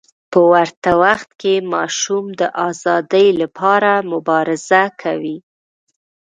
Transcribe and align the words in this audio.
په 0.31 0.39
ورته 0.51 0.91
وخت 1.03 1.29
کې 1.41 1.53
ماشوم 1.73 2.25
د 2.39 2.41
ازادۍ 2.69 3.27
لپاره 3.41 3.91
مبارزه 4.11 4.83
کوي. 5.01 5.37